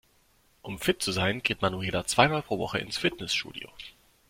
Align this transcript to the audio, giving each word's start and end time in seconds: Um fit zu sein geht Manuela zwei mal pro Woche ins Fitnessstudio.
Um 0.63 0.79
fit 0.79 0.99
zu 1.03 1.11
sein 1.11 1.43
geht 1.43 1.61
Manuela 1.61 2.07
zwei 2.07 2.27
mal 2.27 2.41
pro 2.41 2.57
Woche 2.57 2.79
ins 2.79 2.97
Fitnessstudio. 2.97 3.69